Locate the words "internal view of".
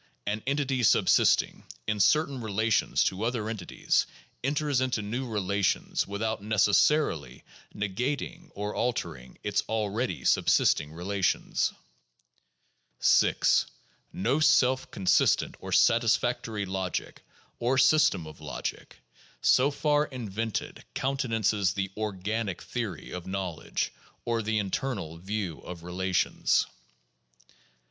24.57-25.83